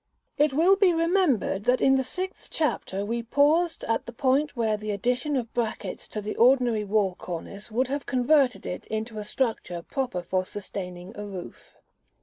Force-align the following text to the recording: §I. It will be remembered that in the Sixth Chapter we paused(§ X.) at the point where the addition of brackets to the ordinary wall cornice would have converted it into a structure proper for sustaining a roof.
§I. 0.41 0.45
It 0.45 0.53
will 0.53 0.75
be 0.75 0.93
remembered 0.93 1.65
that 1.65 1.79
in 1.79 1.95
the 1.95 2.01
Sixth 2.03 2.49
Chapter 2.49 3.05
we 3.05 3.21
paused(§ 3.21 3.81
X.) 3.83 3.93
at 3.93 4.05
the 4.07 4.11
point 4.11 4.55
where 4.55 4.75
the 4.75 4.89
addition 4.89 5.35
of 5.35 5.53
brackets 5.53 6.07
to 6.07 6.21
the 6.21 6.35
ordinary 6.37 6.83
wall 6.83 7.13
cornice 7.13 7.69
would 7.69 7.87
have 7.87 8.07
converted 8.07 8.65
it 8.65 8.87
into 8.87 9.19
a 9.19 9.23
structure 9.23 9.83
proper 9.83 10.23
for 10.23 10.43
sustaining 10.43 11.15
a 11.15 11.27
roof. 11.27 11.77